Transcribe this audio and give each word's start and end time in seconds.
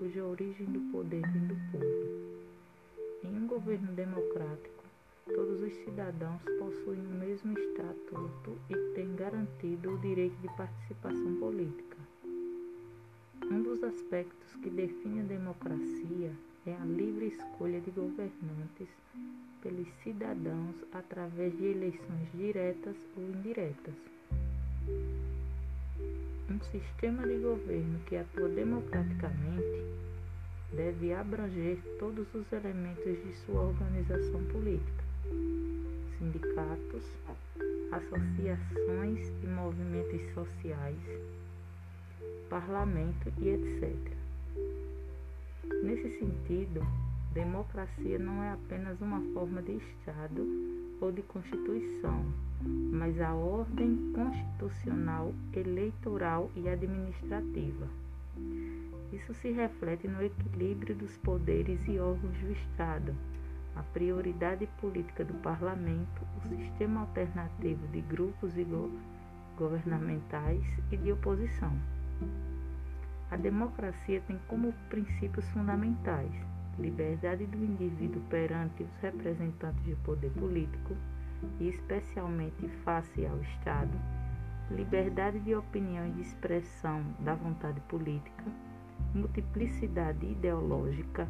cuja 0.00 0.24
origem 0.24 0.64
do 0.64 0.80
poder 0.90 1.20
vem 1.30 1.46
do 1.46 1.54
povo. 1.70 2.40
Em 3.22 3.36
um 3.36 3.46
governo 3.46 3.92
democrático, 3.92 4.82
todos 5.26 5.60
os 5.60 5.74
cidadãos 5.84 6.40
possuem 6.58 7.04
o 7.04 7.10
mesmo 7.10 7.52
estatuto 7.52 8.56
e 8.70 8.94
têm 8.94 9.14
garantido 9.14 9.92
o 9.92 9.98
direito 9.98 10.34
de 10.40 10.48
participação 10.56 11.36
política. 11.36 11.98
Um 13.44 13.62
dos 13.62 13.84
aspectos 13.84 14.56
que 14.62 14.70
define 14.70 15.20
a 15.20 15.24
democracia 15.24 16.32
é 16.64 16.74
a 16.74 16.84
livre 16.86 17.26
escolha 17.26 17.78
de 17.82 17.90
governantes 17.90 18.88
pelos 19.62 19.88
cidadãos 20.02 20.76
através 20.94 21.54
de 21.58 21.66
eleições 21.66 22.32
diretas 22.32 22.96
ou 23.18 23.22
indiretas. 23.22 23.94
Sistema 26.62 27.26
de 27.26 27.38
governo 27.38 27.98
que 28.06 28.16
atua 28.16 28.48
democraticamente 28.48 29.84
deve 30.72 31.12
abranger 31.12 31.78
todos 31.98 32.32
os 32.32 32.52
elementos 32.52 33.04
de 33.04 33.32
sua 33.44 33.62
organização 33.62 34.44
política, 34.44 35.04
sindicatos, 36.18 37.04
associações 37.90 39.32
e 39.42 39.46
movimentos 39.48 40.32
sociais, 40.32 40.96
parlamento 42.48 43.32
e 43.38 43.48
etc. 43.48 43.94
Nesse 45.82 46.18
sentido, 46.18 46.86
democracia 47.32 48.18
não 48.18 48.42
é 48.42 48.52
apenas 48.52 49.00
uma 49.00 49.20
forma 49.32 49.62
de 49.62 49.76
Estado 49.76 50.44
ou 51.00 51.12
de 51.12 51.22
Constituição, 51.22 52.24
mas 52.92 53.20
a 53.20 53.32
ordem 53.32 54.12
constitucional, 54.12 55.32
eleitoral 55.52 56.50
e 56.56 56.68
administrativa. 56.68 57.86
Isso 59.12 59.32
se 59.34 59.50
reflete 59.50 60.08
no 60.08 60.22
equilíbrio 60.22 60.94
dos 60.94 61.16
poderes 61.18 61.80
e 61.86 61.98
órgãos 61.98 62.36
do 62.38 62.52
Estado, 62.52 63.14
a 63.76 63.82
prioridade 63.82 64.68
política 64.80 65.24
do 65.24 65.34
parlamento, 65.34 66.22
o 66.38 66.48
sistema 66.48 67.02
alternativo 67.02 67.86
de 67.88 68.00
grupos 68.00 68.56
e 68.56 68.64
go 68.64 68.90
governamentais 69.56 70.64
e 70.90 70.96
de 70.96 71.12
oposição. 71.12 71.72
A 73.30 73.36
democracia 73.36 74.20
tem 74.26 74.40
como 74.48 74.72
princípios 74.88 75.46
fundamentais 75.50 76.32
liberdade 76.78 77.46
do 77.46 77.58
indivíduo 77.58 78.22
perante 78.30 78.82
os 78.82 78.96
representantes 79.00 79.84
de 79.84 79.94
poder 79.96 80.30
político 80.32 80.96
e 81.58 81.68
especialmente 81.68 82.68
face 82.84 83.26
ao 83.26 83.38
Estado, 83.40 83.98
liberdade 84.70 85.40
de 85.40 85.54
opinião 85.54 86.06
e 86.06 86.12
de 86.12 86.22
expressão 86.22 87.02
da 87.20 87.34
vontade 87.34 87.80
política, 87.82 88.44
multiplicidade 89.14 90.26
ideológica, 90.26 91.28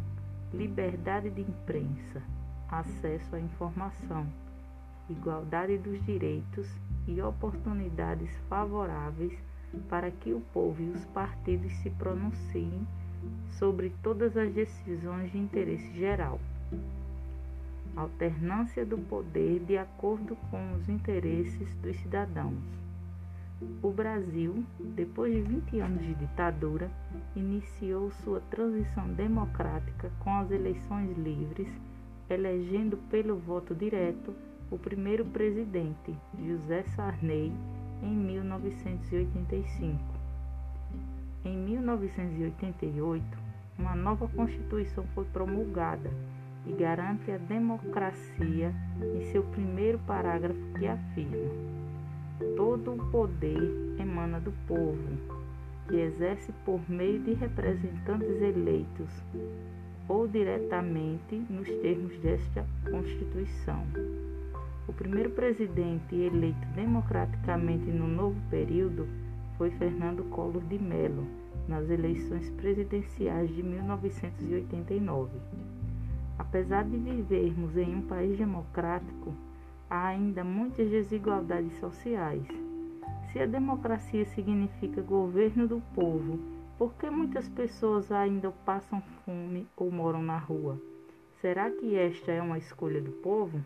liberdade 0.52 1.30
de 1.30 1.42
imprensa, 1.42 2.22
acesso 2.68 3.34
à 3.34 3.40
informação, 3.40 4.26
igualdade 5.08 5.78
dos 5.78 6.04
direitos 6.04 6.68
e 7.06 7.20
oportunidades 7.22 8.30
favoráveis 8.48 9.36
para 9.88 10.10
que 10.10 10.32
o 10.32 10.40
povo 10.52 10.82
e 10.82 10.90
os 10.90 11.04
partidos 11.06 11.72
se 11.76 11.90
pronunciem 11.90 12.86
sobre 13.58 13.92
todas 14.02 14.36
as 14.36 14.52
decisões 14.52 15.32
de 15.32 15.38
interesse 15.38 15.92
geral. 15.92 16.40
Alternância 17.96 18.86
do 18.86 18.96
poder 18.96 19.58
de 19.60 19.76
acordo 19.76 20.36
com 20.50 20.74
os 20.74 20.88
interesses 20.88 21.74
dos 21.76 21.96
cidadãos. 21.98 22.54
O 23.82 23.90
Brasil, 23.90 24.64
depois 24.78 25.34
de 25.34 25.42
20 25.42 25.80
anos 25.80 26.00
de 26.00 26.14
ditadura, 26.14 26.90
iniciou 27.36 28.10
sua 28.24 28.40
transição 28.50 29.06
democrática 29.12 30.10
com 30.20 30.34
as 30.36 30.50
eleições 30.50 31.14
livres, 31.18 31.68
elegendo 32.30 32.96
pelo 33.10 33.36
voto 33.36 33.74
direto 33.74 34.34
o 34.70 34.78
primeiro 34.78 35.26
presidente, 35.26 36.16
José 36.38 36.84
Sarney, 36.94 37.52
em 38.02 38.14
1985. 38.14 40.19
Em 41.90 41.92
1988, 41.92 43.24
uma 43.76 43.96
nova 43.96 44.28
Constituição 44.28 45.04
foi 45.12 45.24
promulgada 45.24 46.08
e 46.64 46.72
garante 46.72 47.32
a 47.32 47.36
democracia 47.36 48.72
em 49.16 49.24
seu 49.32 49.42
primeiro 49.42 49.98
parágrafo 50.06 50.60
que 50.78 50.86
afirma: 50.86 51.50
todo 52.56 52.92
o 52.92 53.10
poder 53.10 53.96
emana 53.98 54.38
do 54.38 54.52
povo, 54.68 55.02
que 55.88 55.96
exerce 55.96 56.52
por 56.64 56.80
meio 56.88 57.18
de 57.24 57.32
representantes 57.32 58.40
eleitos 58.40 59.10
ou 60.08 60.28
diretamente 60.28 61.44
nos 61.50 61.68
termos 61.82 62.16
desta 62.20 62.64
Constituição. 62.88 63.84
O 64.86 64.92
primeiro 64.92 65.30
presidente 65.30 66.14
eleito 66.14 66.68
democraticamente 66.76 67.90
no 67.90 68.06
novo 68.06 68.40
período 68.48 69.08
foi 69.58 69.72
Fernando 69.72 70.22
Collor 70.30 70.62
de 70.62 70.78
Mello, 70.78 71.39
nas 71.70 71.88
eleições 71.88 72.50
presidenciais 72.50 73.48
de 73.54 73.62
1989. 73.62 75.30
Apesar 76.36 76.84
de 76.84 76.96
vivermos 76.96 77.76
em 77.76 77.94
um 77.94 78.02
país 78.02 78.36
democrático, 78.36 79.32
há 79.88 80.08
ainda 80.08 80.42
muitas 80.42 80.90
desigualdades 80.90 81.72
sociais. 81.78 82.42
Se 83.30 83.38
a 83.38 83.46
democracia 83.46 84.24
significa 84.26 85.00
governo 85.00 85.68
do 85.68 85.80
povo, 85.94 86.40
por 86.76 86.92
que 86.94 87.08
muitas 87.08 87.48
pessoas 87.48 88.10
ainda 88.10 88.50
passam 88.66 89.00
fome 89.24 89.66
ou 89.76 89.92
moram 89.92 90.22
na 90.22 90.38
rua? 90.38 90.76
Será 91.40 91.70
que 91.70 91.94
esta 91.94 92.32
é 92.32 92.42
uma 92.42 92.58
escolha 92.58 93.00
do 93.00 93.12
povo? 93.12 93.64